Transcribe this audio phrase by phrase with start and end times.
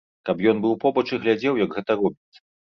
[0.27, 2.37] Каб ён быў побач і глядзеў, як гэта робіцца.